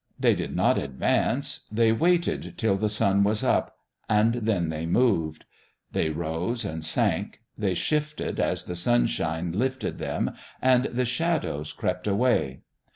They 0.19 0.33
did 0.33 0.55
not 0.55 0.79
advance; 0.79 1.67
they 1.71 1.91
waited 1.91 2.55
till 2.57 2.75
the 2.75 2.89
sun 2.89 3.23
was 3.23 3.43
up 3.43 3.77
and 4.09 4.33
then 4.33 4.69
they 4.69 4.87
moved; 4.87 5.45
they 5.91 6.09
rose 6.09 6.65
and 6.65 6.83
sank; 6.83 7.41
they 7.55 7.75
shifted 7.75 8.39
as 8.39 8.63
the 8.63 8.75
sunshine 8.75 9.51
lifted 9.51 9.99
them 9.99 10.31
and 10.59 10.85
the 10.85 11.05
shadows 11.05 11.71
crept 11.71 12.07
away. 12.07 12.61